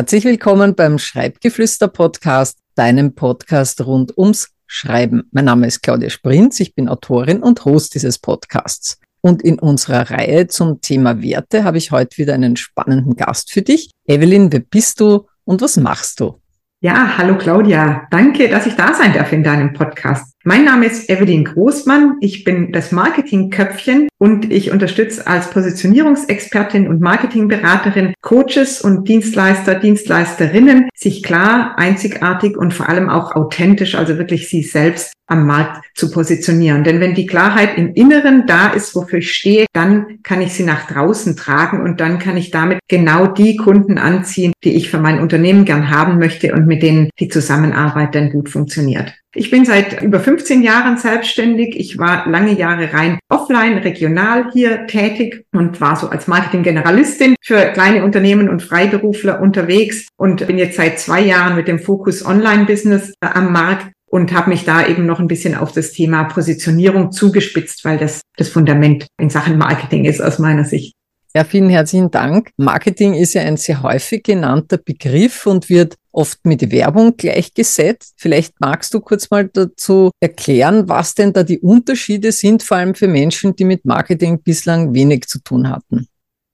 [0.00, 5.24] Herzlich willkommen beim Schreibgeflüster Podcast, deinem Podcast rund ums Schreiben.
[5.30, 8.98] Mein Name ist Claudia Sprinz, ich bin Autorin und Host dieses Podcasts.
[9.20, 13.60] Und in unserer Reihe zum Thema Werte habe ich heute wieder einen spannenden Gast für
[13.60, 13.90] dich.
[14.06, 16.40] Evelyn, wer bist du und was machst du?
[16.80, 18.06] Ja, hallo Claudia.
[18.10, 20.29] Danke, dass ich da sein darf in deinem Podcast.
[20.42, 22.16] Mein Name ist Evelyn Großmann.
[22.22, 30.88] Ich bin das Marketingköpfchen und ich unterstütze als Positionierungsexpertin und Marketingberaterin Coaches und Dienstleister, Dienstleisterinnen,
[30.94, 36.10] sich klar, einzigartig und vor allem auch authentisch, also wirklich sie selbst am Markt zu
[36.10, 36.84] positionieren.
[36.84, 40.64] Denn wenn die Klarheit im Inneren da ist, wofür ich stehe, dann kann ich sie
[40.64, 44.98] nach draußen tragen und dann kann ich damit genau die Kunden anziehen, die ich für
[44.98, 49.14] mein Unternehmen gern haben möchte und mit denen die Zusammenarbeit dann gut funktioniert.
[49.32, 51.78] Ich bin seit über 15 Jahren selbstständig.
[51.78, 57.66] Ich war lange Jahre rein offline, regional hier tätig und war so als Marketing-Generalistin für
[57.66, 63.14] kleine Unternehmen und Freiberufler unterwegs und bin jetzt seit zwei Jahren mit dem Fokus Online-Business
[63.20, 67.84] am Markt und habe mich da eben noch ein bisschen auf das Thema Positionierung zugespitzt,
[67.84, 70.94] weil das das Fundament in Sachen Marketing ist aus meiner Sicht.
[71.32, 72.50] Ja, vielen herzlichen Dank.
[72.56, 78.14] Marketing ist ja ein sehr häufig genannter Begriff und wird oft mit Werbung gleichgesetzt.
[78.16, 82.96] Vielleicht magst du kurz mal dazu erklären, was denn da die Unterschiede sind, vor allem
[82.96, 86.08] für Menschen, die mit Marketing bislang wenig zu tun hatten.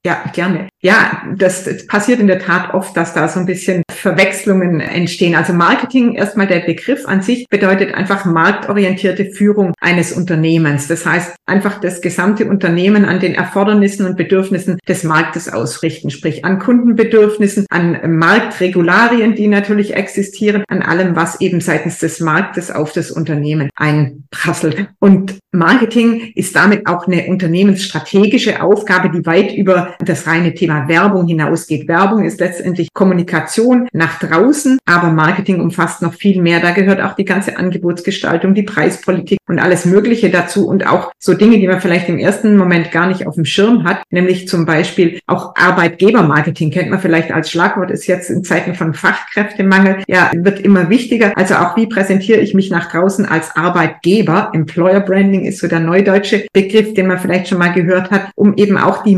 [0.07, 0.69] Ja, gerne.
[0.81, 5.35] Ja, das, passiert in der Tat oft, dass da so ein bisschen Verwechslungen entstehen.
[5.35, 10.87] Also Marketing, erstmal der Begriff an sich, bedeutet einfach marktorientierte Führung eines Unternehmens.
[10.87, 16.45] Das heißt, einfach das gesamte Unternehmen an den Erfordernissen und Bedürfnissen des Marktes ausrichten, sprich
[16.45, 22.93] an Kundenbedürfnissen, an Marktregularien, die natürlich existieren, an allem, was eben seitens des Marktes auf
[22.93, 24.87] das Unternehmen einprasselt.
[24.99, 31.27] Und Marketing ist damit auch eine unternehmensstrategische Aufgabe, die weit über das reine Thema Werbung
[31.27, 31.87] hinausgeht.
[31.87, 36.59] Werbung ist letztendlich Kommunikation nach draußen, aber Marketing umfasst noch viel mehr.
[36.59, 41.33] Da gehört auch die ganze Angebotsgestaltung, die Preispolitik und alles Mögliche dazu und auch so
[41.33, 44.65] Dinge, die man vielleicht im ersten Moment gar nicht auf dem Schirm hat, nämlich zum
[44.65, 50.31] Beispiel auch Arbeitgebermarketing kennt man vielleicht als Schlagwort, ist jetzt in Zeiten von Fachkräftemangel, ja,
[50.33, 51.33] wird immer wichtiger.
[51.35, 54.51] Also auch wie präsentiere ich mich nach draußen als Arbeitgeber?
[54.53, 58.55] Employer Branding ist so der neudeutsche Begriff, den man vielleicht schon mal gehört hat, um
[58.55, 59.15] eben auch die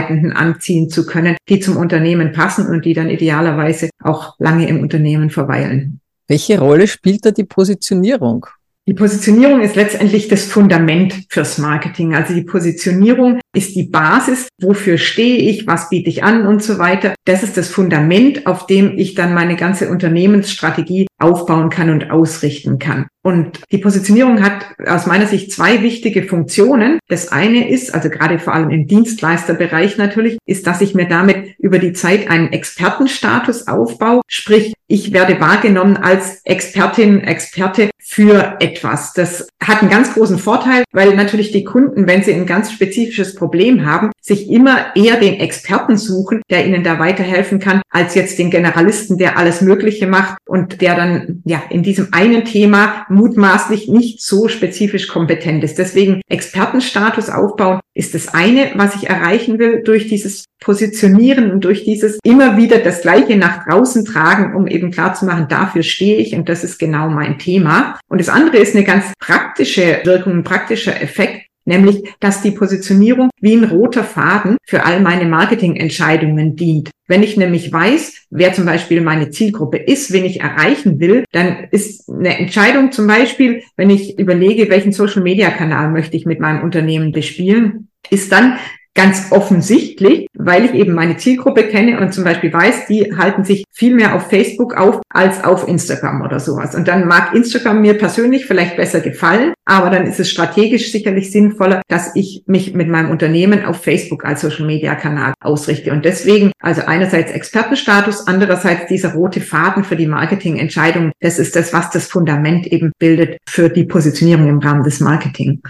[0.00, 4.80] Mitarbeitenden anziehen zu können, die zum Unternehmen passen und die dann idealerweise auch lange im
[4.80, 6.00] Unternehmen verweilen.
[6.28, 8.46] Welche Rolle spielt da die Positionierung?
[8.86, 12.14] Die Positionierung ist letztendlich das Fundament fürs Marketing.
[12.14, 16.78] Also die Positionierung ist die Basis, wofür stehe ich, was biete ich an und so
[16.78, 17.14] weiter.
[17.24, 22.78] Das ist das Fundament, auf dem ich dann meine ganze Unternehmensstrategie aufbauen kann und ausrichten
[22.78, 23.06] kann.
[23.22, 26.98] Und die Positionierung hat aus meiner Sicht zwei wichtige Funktionen.
[27.08, 31.54] Das eine ist, also gerade vor allem im Dienstleisterbereich natürlich, ist, dass ich mir damit
[31.58, 34.22] über die Zeit einen Expertenstatus aufbaue.
[34.26, 39.12] Sprich, ich werde wahrgenommen als Expertin, Experte für etwas.
[39.12, 43.36] Das hat einen ganz großen Vorteil, weil natürlich die Kunden, wenn sie ein ganz spezifisches
[43.36, 48.38] Problem haben, sich immer eher den Experten suchen, der ihnen da weiterhelfen kann, als jetzt
[48.38, 51.09] den Generalisten, der alles Mögliche macht und der dann
[51.44, 55.78] ja in diesem einen Thema mutmaßlich nicht so spezifisch kompetent ist.
[55.78, 61.84] Deswegen Expertenstatus aufbauen ist das eine, was ich erreichen will durch dieses Positionieren und durch
[61.84, 66.48] dieses immer wieder das Gleiche nach draußen tragen, um eben klarzumachen, dafür stehe ich und
[66.48, 67.98] das ist genau mein Thema.
[68.08, 73.30] Und das andere ist eine ganz praktische Wirkung, ein praktischer Effekt, nämlich dass die Positionierung
[73.40, 76.90] wie ein roter Faden für all meine Marketingentscheidungen dient.
[77.06, 81.68] Wenn ich nämlich weiß, wer zum Beispiel meine Zielgruppe ist, wen ich erreichen will, dann
[81.70, 87.12] ist eine Entscheidung zum Beispiel, wenn ich überlege, welchen Social-Media-Kanal möchte ich mit meinem Unternehmen
[87.12, 88.58] bespielen, ist dann
[88.94, 93.64] ganz offensichtlich, weil ich eben meine Zielgruppe kenne und zum Beispiel weiß, die halten sich
[93.72, 96.74] viel mehr auf Facebook auf als auf Instagram oder sowas.
[96.74, 101.30] Und dann mag Instagram mir persönlich vielleicht besser gefallen, aber dann ist es strategisch sicherlich
[101.30, 105.92] sinnvoller, dass ich mich mit meinem Unternehmen auf Facebook als Social Media Kanal ausrichte.
[105.92, 111.12] Und deswegen also einerseits Expertenstatus, andererseits dieser rote Faden für die Marketingentscheidung.
[111.20, 115.62] Das ist das, was das Fundament eben bildet für die Positionierung im Rahmen des Marketing.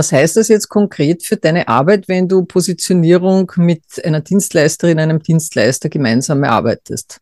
[0.00, 5.22] Was heißt das jetzt konkret für deine Arbeit, wenn du Positionierung mit einer Dienstleisterin, einem
[5.22, 7.18] Dienstleister gemeinsam erarbeitest?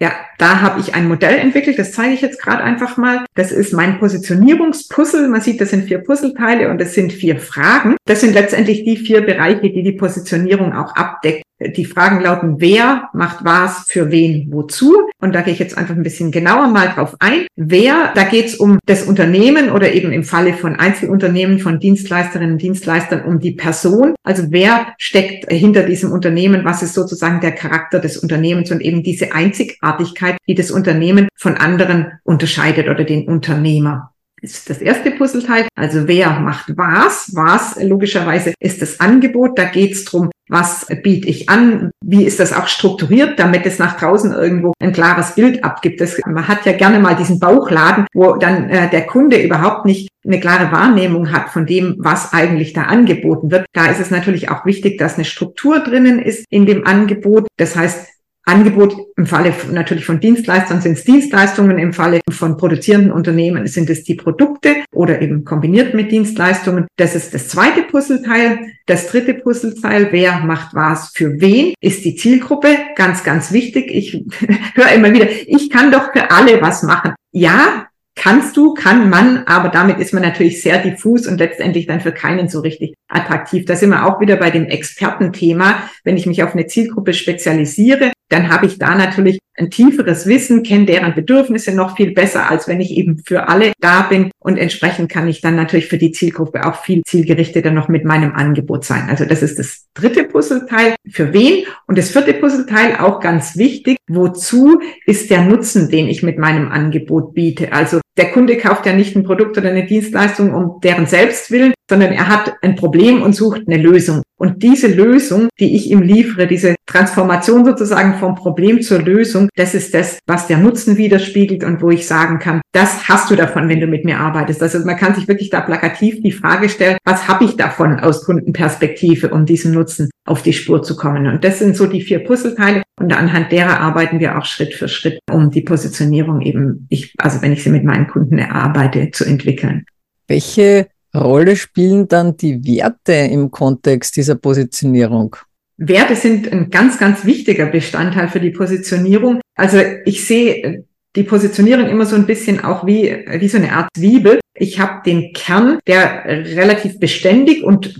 [0.00, 3.26] Ja, da habe ich ein Modell entwickelt, das zeige ich jetzt gerade einfach mal.
[3.34, 5.28] Das ist mein Positionierungspuzzle.
[5.28, 7.96] Man sieht, das sind vier Puzzleteile und es sind vier Fragen.
[8.06, 11.42] Das sind letztendlich die vier Bereiche, die die Positionierung auch abdeckt.
[11.60, 15.08] Die Fragen lauten, wer macht was für wen wozu?
[15.20, 17.46] Und da gehe ich jetzt einfach ein bisschen genauer mal drauf ein.
[17.56, 22.52] Wer, da geht es um das Unternehmen oder eben im Falle von Einzelunternehmen, von Dienstleisterinnen
[22.52, 24.14] und Dienstleistern um die Person.
[24.22, 26.64] Also wer steckt hinter diesem Unternehmen?
[26.64, 31.56] Was ist sozusagen der Charakter des Unternehmens und eben diese Einzigartigkeit, die das Unternehmen von
[31.56, 34.12] anderen unterscheidet oder den Unternehmer
[34.42, 35.66] ist das erste Puzzleteil.
[35.74, 37.30] Also wer macht was?
[37.34, 39.58] Was logischerweise ist das Angebot.
[39.58, 41.90] Da geht es darum, was biete ich an?
[42.04, 46.00] Wie ist das auch strukturiert, damit es nach draußen irgendwo ein klares Bild abgibt?
[46.00, 50.08] Das, man hat ja gerne mal diesen Bauchladen, wo dann äh, der Kunde überhaupt nicht
[50.26, 53.66] eine klare Wahrnehmung hat von dem, was eigentlich da angeboten wird.
[53.72, 57.46] Da ist es natürlich auch wichtig, dass eine Struktur drinnen ist in dem Angebot.
[57.56, 58.08] Das heißt,
[58.48, 63.90] Angebot im Falle natürlich von Dienstleistern sind es Dienstleistungen, im Falle von produzierenden Unternehmen sind
[63.90, 66.86] es die Produkte oder eben kombiniert mit Dienstleistungen.
[66.96, 68.72] Das ist das zweite Puzzleteil.
[68.86, 72.68] Das dritte Puzzleteil, wer macht was für wen, ist die Zielgruppe.
[72.96, 73.90] Ganz, ganz wichtig.
[73.90, 74.14] Ich
[74.74, 77.14] höre immer wieder, ich kann doch für alle was machen.
[77.32, 77.88] Ja,
[78.20, 82.10] Kannst du, kann man, aber damit ist man natürlich sehr diffus und letztendlich dann für
[82.10, 83.64] keinen so richtig attraktiv.
[83.64, 85.84] Da sind wir auch wieder bei dem Expertenthema.
[86.02, 90.62] Wenn ich mich auf eine Zielgruppe spezialisiere, dann habe ich da natürlich ein tieferes Wissen,
[90.62, 94.30] kenne deren Bedürfnisse noch viel besser, als wenn ich eben für alle da bin.
[94.38, 98.34] Und entsprechend kann ich dann natürlich für die Zielgruppe auch viel zielgerichteter noch mit meinem
[98.34, 99.08] Angebot sein.
[99.08, 100.94] Also das ist das dritte Puzzleteil.
[101.10, 101.64] Für wen?
[101.86, 106.70] Und das vierte Puzzleteil, auch ganz wichtig, wozu ist der Nutzen, den ich mit meinem
[106.70, 107.72] Angebot biete?
[107.72, 112.12] Also der Kunde kauft ja nicht ein Produkt oder eine Dienstleistung um deren Selbstwillen, sondern
[112.12, 114.22] er hat ein Problem und sucht eine Lösung.
[114.38, 119.74] Und diese Lösung, die ich ihm liefere, diese Transformation sozusagen vom Problem zur Lösung, das
[119.74, 123.68] ist das, was der Nutzen widerspiegelt und wo ich sagen kann, das hast du davon,
[123.68, 124.62] wenn du mit mir arbeitest.
[124.62, 128.24] Also man kann sich wirklich da plakativ die Frage stellen, was habe ich davon aus
[128.24, 131.26] Kundenperspektive, um diesem Nutzen auf die Spur zu kommen?
[131.26, 134.88] Und das sind so die vier Puzzleteile und anhand derer arbeiten wir auch Schritt für
[134.88, 139.24] Schritt, um die Positionierung eben, ich, also wenn ich sie mit meinen Kunden erarbeite, zu
[139.24, 139.84] entwickeln.
[140.28, 145.36] Welche Rolle spielen dann die Werte im Kontext dieser Positionierung?
[145.78, 149.40] Werte sind ein ganz, ganz wichtiger Bestandteil für die Positionierung.
[149.54, 150.84] Also ich sehe
[151.16, 154.40] die Positionierung immer so ein bisschen auch wie, wie so eine Art Zwiebel.
[154.54, 157.94] Ich habe den Kern, der relativ beständig und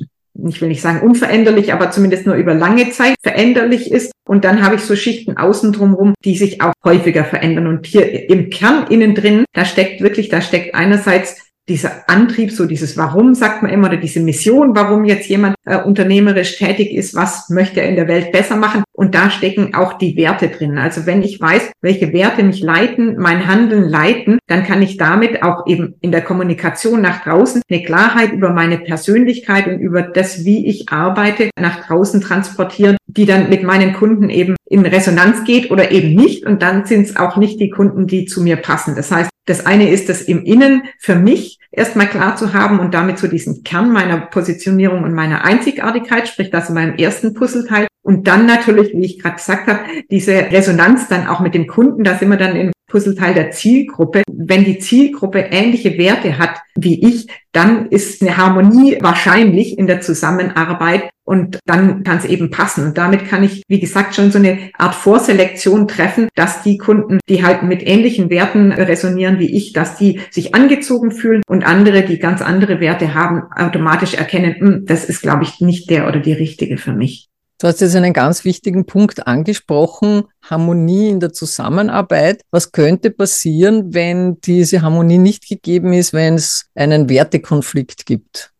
[0.46, 4.12] ich will nicht sagen unveränderlich, aber zumindest nur über lange Zeit veränderlich ist.
[4.26, 7.66] Und dann habe ich so Schichten außen drumherum, die sich auch häufiger verändern.
[7.66, 12.66] Und hier im Kern innen drin, da steckt wirklich, da steckt einerseits dieser Antrieb, so
[12.66, 17.14] dieses Warum, sagt man immer, oder diese Mission, warum jetzt jemand äh, unternehmerisch tätig ist,
[17.14, 18.82] was möchte er in der Welt besser machen.
[18.92, 20.78] Und da stecken auch die Werte drin.
[20.78, 25.42] Also wenn ich weiß, welche Werte mich leiten, mein Handeln leiten, dann kann ich damit
[25.42, 30.44] auch eben in der Kommunikation nach draußen eine Klarheit über meine Persönlichkeit und über das,
[30.44, 35.70] wie ich arbeite, nach draußen transportieren, die dann mit meinen Kunden eben in Resonanz geht
[35.70, 36.44] oder eben nicht.
[36.44, 38.94] Und dann sind es auch nicht die Kunden, die zu mir passen.
[38.94, 42.92] Das heißt, das eine ist das im Innen für mich erstmal klar zu haben und
[42.92, 47.86] damit zu diesem Kern meiner Positionierung und meiner Einzigartigkeit, sprich das in meinem ersten Puzzleteil.
[48.02, 49.80] Und dann natürlich, wie ich gerade gesagt habe,
[50.10, 54.22] diese Resonanz dann auch mit dem Kunden, da sind wir dann im Puzzleteil der Zielgruppe.
[54.30, 60.00] Wenn die Zielgruppe ähnliche Werte hat wie ich, dann ist eine Harmonie wahrscheinlich in der
[60.00, 62.86] Zusammenarbeit und dann kann es eben passen.
[62.86, 67.18] Und damit kann ich, wie gesagt, schon so eine Art Vorselektion treffen, dass die Kunden,
[67.28, 72.02] die halt mit ähnlichen Werten resonieren wie ich, dass die sich angezogen fühlen und andere,
[72.02, 76.20] die ganz andere Werte haben, automatisch erkennen, hm, das ist, glaube ich, nicht der oder
[76.20, 77.28] die richtige für mich.
[77.60, 82.40] Du hast jetzt einen ganz wichtigen Punkt angesprochen, Harmonie in der Zusammenarbeit.
[82.50, 88.54] Was könnte passieren, wenn diese Harmonie nicht gegeben ist, wenn es einen Wertekonflikt gibt?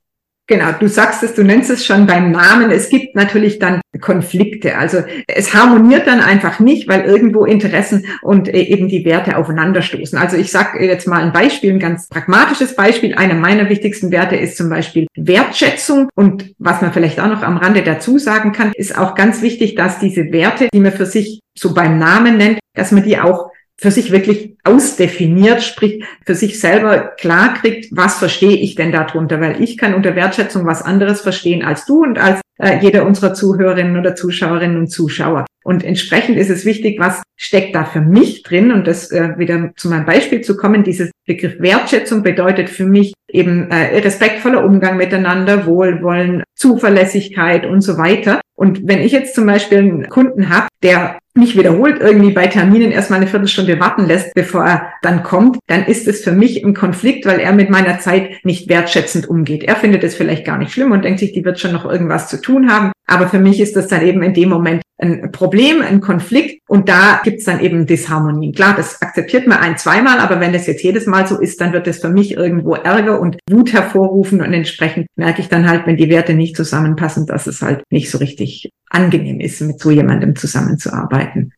[0.49, 2.71] Genau, du sagst es, du nennst es schon beim Namen.
[2.71, 4.79] Es gibt natürlich dann Konflikte.
[4.79, 10.19] Also es harmoniert dann einfach nicht, weil irgendwo Interessen und äh, eben die Werte aufeinanderstoßen.
[10.19, 13.15] Also ich sage jetzt mal ein Beispiel, ein ganz pragmatisches Beispiel.
[13.15, 16.09] Einer meiner wichtigsten Werte ist zum Beispiel Wertschätzung.
[16.15, 19.75] Und was man vielleicht auch noch am Rande dazu sagen kann, ist auch ganz wichtig,
[19.75, 23.51] dass diese Werte, die man für sich so beim Namen nennt, dass man die auch
[23.81, 29.41] für sich wirklich ausdefiniert, sprich für sich selber klar kriegt, was verstehe ich denn darunter,
[29.41, 33.35] weil ich kann unter Wertschätzung was anderes verstehen als du und als äh, jeder unserer
[33.35, 35.47] Zuhörerinnen oder Zuschauerinnen und Zuschauer.
[35.65, 39.71] Und entsprechend ist es wichtig, was steckt da für mich drin und das äh, wieder
[39.77, 40.83] zu meinem Beispiel zu kommen.
[40.83, 47.99] Dieses Begriff Wertschätzung bedeutet für mich eben äh, respektvoller Umgang miteinander, Wohlwollen, Zuverlässigkeit und so
[47.99, 48.41] weiter.
[48.57, 52.93] Und wenn ich jetzt zum Beispiel einen Kunden habe, der mich wiederholt irgendwie bei Terminen
[52.93, 56.75] erstmal eine Viertelstunde warten lässt, bevor er dann kommt, dann ist es für mich ein
[56.75, 59.65] Konflikt, weil er mit meiner Zeit nicht wertschätzend umgeht.
[59.65, 62.29] Er findet es vielleicht gar nicht schlimm und denkt sich, die wird schon noch irgendwas
[62.29, 62.93] zu tun haben.
[63.09, 66.89] Aber für mich ist das dann eben in dem Moment ein Problem, ein Konflikt und
[66.89, 68.53] da gibt es dann eben Disharmonien.
[68.53, 71.73] Klar, das akzeptiert man ein, zweimal, aber wenn das jetzt jedes Mal so ist, dann
[71.73, 75.87] wird das für mich irgendwo Ärger und Wut hervorrufen und entsprechend merke ich dann halt,
[75.87, 79.91] wenn die Werte nicht zusammenpassen, dass es halt nicht so richtig angenehm ist, mit so
[79.91, 81.53] jemandem zusammenzuarbeiten.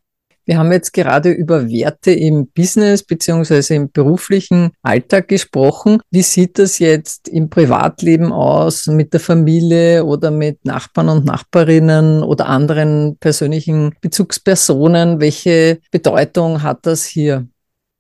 [0.50, 6.00] Wir haben jetzt gerade über Werte im Business beziehungsweise im beruflichen Alltag gesprochen.
[6.10, 12.24] Wie sieht das jetzt im Privatleben aus mit der Familie oder mit Nachbarn und Nachbarinnen
[12.24, 15.20] oder anderen persönlichen Bezugspersonen?
[15.20, 17.46] Welche Bedeutung hat das hier?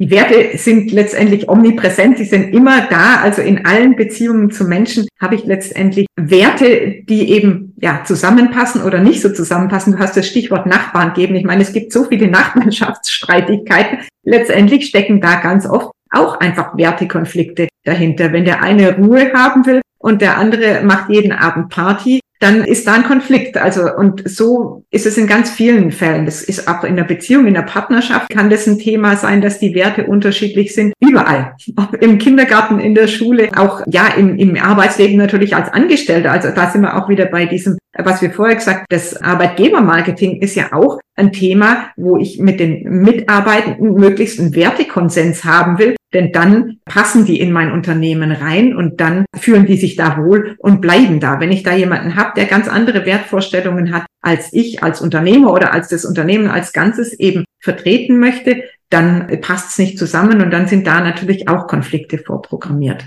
[0.00, 3.20] Die Werte sind letztendlich omnipräsent, sie sind immer da.
[3.22, 9.00] Also in allen Beziehungen zu Menschen habe ich letztendlich Werte, die eben ja zusammenpassen oder
[9.00, 9.92] nicht so zusammenpassen.
[9.92, 11.34] Du hast das Stichwort Nachbarn gegeben.
[11.34, 13.98] Ich meine, es gibt so viele Nachbarschaftsstreitigkeiten.
[14.24, 18.32] Letztendlich stecken da ganz oft auch einfach Wertekonflikte dahinter.
[18.32, 22.86] Wenn der eine Ruhe haben will und der andere macht jeden Abend Party, dann ist
[22.86, 23.58] da ein Konflikt.
[23.58, 26.24] Also, und so ist es in ganz vielen Fällen.
[26.24, 29.58] Das ist auch in der Beziehung, in der Partnerschaft kann das ein Thema sein, dass
[29.58, 30.94] die Werte unterschiedlich sind.
[31.00, 31.54] Überall.
[31.76, 36.32] Ob im Kindergarten, in der Schule, auch, ja, im, im Arbeitsleben natürlich als Angestellter.
[36.32, 40.54] Also da sind wir auch wieder bei diesem, was wir vorher gesagt, das Arbeitgebermarketing ist
[40.54, 46.32] ja auch ein Thema, wo ich mit den Mitarbeitenden möglichst einen Wertekonsens haben will, denn
[46.32, 50.80] dann passen die in mein Unternehmen rein und dann fühlen die sich da wohl und
[50.80, 51.40] bleiben da.
[51.40, 55.72] Wenn ich da jemanden habe, der ganz andere Wertvorstellungen hat, als ich als Unternehmer oder
[55.72, 60.66] als das Unternehmen als Ganzes eben vertreten möchte, dann passt es nicht zusammen und dann
[60.66, 63.04] sind da natürlich auch Konflikte vorprogrammiert.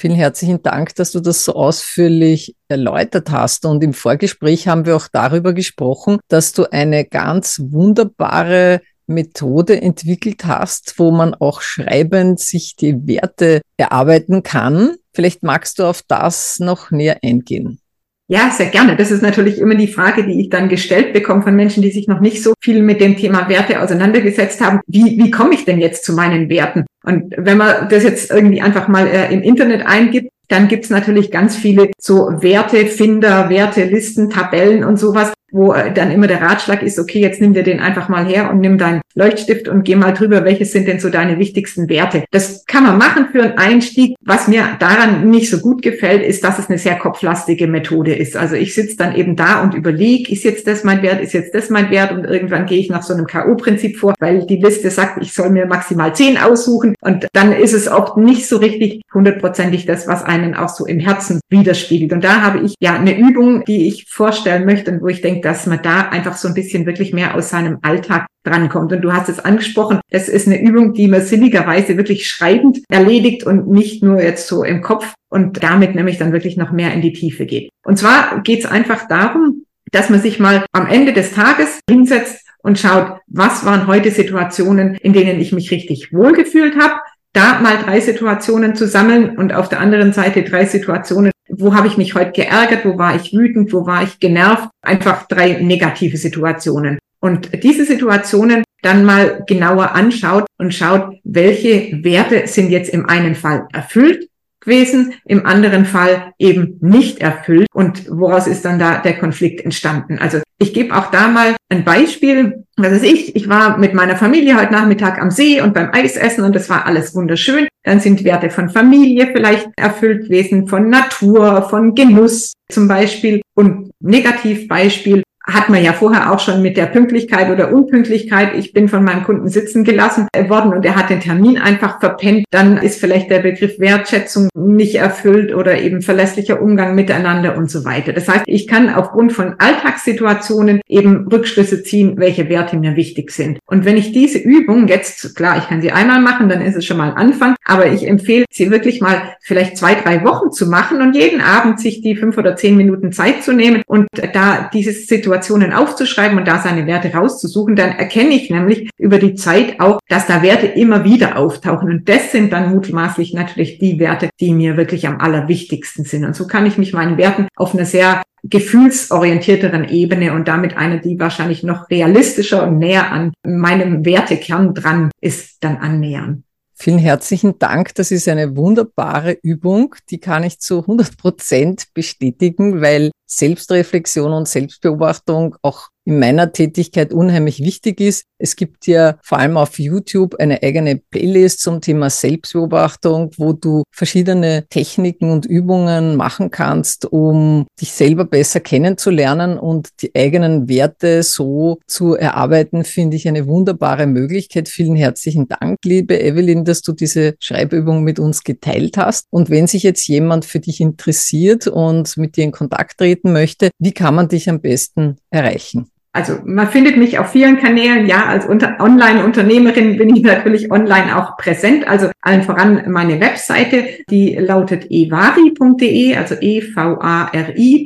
[0.00, 3.64] Vielen herzlichen Dank, dass du das so ausführlich erläutert hast.
[3.64, 10.44] Und im Vorgespräch haben wir auch darüber gesprochen, dass du eine ganz wunderbare Methode entwickelt
[10.44, 14.96] hast, wo man auch schreibend sich die Werte erarbeiten kann.
[15.12, 17.80] Vielleicht magst du auf das noch näher eingehen.
[18.26, 18.96] Ja, sehr gerne.
[18.96, 22.08] Das ist natürlich immer die Frage, die ich dann gestellt bekomme von Menschen, die sich
[22.08, 24.80] noch nicht so viel mit dem Thema Werte auseinandergesetzt haben.
[24.86, 26.86] Wie, wie komme ich denn jetzt zu meinen Werten?
[27.04, 31.30] Und wenn man das jetzt irgendwie einfach mal äh, im Internet eingibt, dann gibt's natürlich
[31.30, 36.98] ganz viele so Wertefinder, Wertelisten, Tabellen und sowas, wo äh, dann immer der Ratschlag ist,
[36.98, 40.12] okay, jetzt nimm dir den einfach mal her und nimm deinen Leuchtstift und geh mal
[40.12, 42.24] drüber, welche sind denn so deine wichtigsten Werte.
[42.32, 44.16] Das kann man machen für einen Einstieg.
[44.20, 48.36] Was mir daran nicht so gut gefällt, ist, dass es eine sehr kopflastige Methode ist.
[48.36, 51.54] Also ich sitze dann eben da und überlege, ist jetzt das mein Wert, ist jetzt
[51.54, 54.90] das mein Wert und irgendwann gehe ich nach so einem K.O.-Prinzip vor, weil die Liste
[54.90, 59.02] sagt, ich soll mir maximal zehn aussuchen und dann ist es oft nicht so richtig
[59.12, 62.12] hundertprozentig das, was einen auch so im Herzen widerspiegelt.
[62.12, 65.43] Und da habe ich ja eine Übung, die ich vorstellen möchte und wo ich denke,
[65.44, 68.92] dass man da einfach so ein bisschen wirklich mehr aus seinem Alltag drankommt.
[68.92, 73.44] Und du hast es angesprochen, das ist eine Übung, die man sinnigerweise wirklich schreibend erledigt
[73.44, 77.02] und nicht nur jetzt so im Kopf und damit nämlich dann wirklich noch mehr in
[77.02, 77.68] die Tiefe geht.
[77.84, 82.44] Und zwar geht es einfach darum, dass man sich mal am Ende des Tages hinsetzt
[82.62, 86.94] und schaut, was waren heute Situationen, in denen ich mich richtig wohlgefühlt habe,
[87.34, 91.86] da mal drei Situationen zu sammeln und auf der anderen Seite drei Situationen, wo habe
[91.86, 96.16] ich mich heute geärgert, wo war ich wütend, wo war ich genervt, einfach drei negative
[96.16, 96.98] Situationen.
[97.20, 103.34] Und diese Situationen dann mal genauer anschaut und schaut, welche Werte sind jetzt im einen
[103.34, 104.28] Fall erfüllt
[104.64, 110.18] gewesen, im anderen Fall eben nicht erfüllt und woraus ist dann da der Konflikt entstanden.
[110.18, 112.64] Also ich gebe auch da mal ein Beispiel.
[112.76, 113.36] Was ist ich?
[113.36, 116.86] Ich war mit meiner Familie heute Nachmittag am See und beim Eisessen und das war
[116.86, 117.68] alles wunderschön.
[117.82, 123.42] Dann sind Werte von Familie vielleicht erfüllt gewesen, von Natur, von Genuss zum Beispiel.
[123.54, 128.54] Und Negativbeispiel hat man ja vorher auch schon mit der Pünktlichkeit oder Unpünktlichkeit.
[128.56, 132.46] Ich bin von meinem Kunden sitzen gelassen worden und er hat den Termin einfach verpennt.
[132.50, 137.84] Dann ist vielleicht der Begriff Wertschätzung nicht erfüllt oder eben verlässlicher Umgang miteinander und so
[137.84, 138.12] weiter.
[138.12, 143.58] Das heißt, ich kann aufgrund von Alltagssituationen eben Rückschlüsse ziehen, welche Werte mir wichtig sind.
[143.66, 146.86] Und wenn ich diese Übung jetzt, klar, ich kann sie einmal machen, dann ist es
[146.86, 150.66] schon mal ein Anfang, aber ich empfehle, sie wirklich mal vielleicht zwei, drei Wochen zu
[150.66, 154.70] machen und jeden Abend sich die fünf oder zehn Minuten Zeit zu nehmen und da
[154.72, 159.34] diese Situation Situationen aufzuschreiben und da seine Werte rauszusuchen, dann erkenne ich nämlich über die
[159.34, 161.90] Zeit auch, dass da Werte immer wieder auftauchen.
[161.90, 166.24] Und das sind dann mutmaßlich natürlich die Werte, die mir wirklich am allerwichtigsten sind.
[166.24, 171.00] Und so kann ich mich meinen Werten auf einer sehr gefühlsorientierteren Ebene und damit eine,
[171.00, 176.44] die wahrscheinlich noch realistischer und näher an meinem Wertekern dran ist, dann annähern.
[176.76, 177.94] Vielen herzlichen Dank.
[177.94, 179.94] Das ist eine wunderbare Übung.
[180.10, 187.12] Die kann ich zu 100 Prozent bestätigen, weil Selbstreflexion und Selbstbeobachtung auch in meiner Tätigkeit
[187.12, 188.24] unheimlich wichtig ist.
[188.38, 193.84] Es gibt ja vor allem auf YouTube eine eigene Playlist zum Thema Selbstbeobachtung, wo du
[193.90, 201.22] verschiedene Techniken und Übungen machen kannst, um dich selber besser kennenzulernen und die eigenen Werte
[201.22, 204.68] so zu erarbeiten, finde ich eine wunderbare Möglichkeit.
[204.68, 209.26] Vielen herzlichen Dank, liebe Evelyn, dass du diese Schreibübung mit uns geteilt hast.
[209.30, 213.70] Und wenn sich jetzt jemand für dich interessiert und mit dir in Kontakt treten möchte,
[213.78, 215.93] wie kann man dich am besten erreichen?
[216.14, 218.06] Also man findet mich auf vielen Kanälen.
[218.06, 221.88] Ja, als Online-Unternehmerin bin ich natürlich online auch präsent.
[221.88, 227.80] Also allen voran meine Webseite, die lautet evari.de, also e-v-a-r-i.de.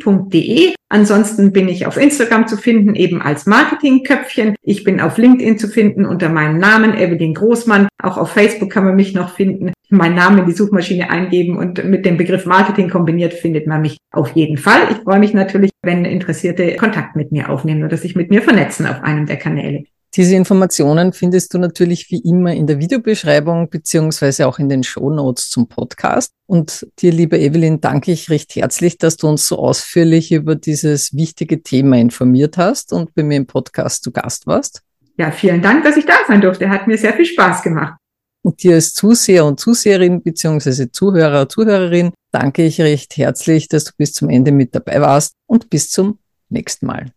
[0.90, 4.56] Ansonsten bin ich auf Instagram zu finden, eben als Marketingköpfchen.
[4.62, 7.88] Ich bin auf LinkedIn zu finden unter meinem Namen, Evelyn Großmann.
[8.02, 9.72] Auch auf Facebook kann man mich noch finden.
[9.90, 13.98] Mein Name in die Suchmaschine eingeben und mit dem Begriff Marketing kombiniert findet man mich
[14.12, 14.80] auf jeden Fall.
[14.90, 18.86] Ich freue mich natürlich, wenn Interessierte Kontakt mit mir aufnehmen oder sich mit mir vernetzen
[18.86, 19.84] auf einem der Kanäle.
[20.16, 25.10] Diese Informationen findest du natürlich wie immer in der Videobeschreibung beziehungsweise auch in den Show
[25.10, 26.32] Notes zum Podcast.
[26.46, 31.14] Und dir, liebe Evelyn, danke ich recht herzlich, dass du uns so ausführlich über dieses
[31.14, 34.82] wichtige Thema informiert hast und bei mir im Podcast zu Gast warst.
[35.18, 36.70] Ja, vielen Dank, dass ich da sein durfte.
[36.70, 37.98] Hat mir sehr viel Spaß gemacht.
[38.42, 43.92] Und dir als Zuseher und Zuseherin beziehungsweise Zuhörer, Zuhörerin danke ich recht herzlich, dass du
[43.98, 47.12] bis zum Ende mit dabei warst und bis zum nächsten Mal.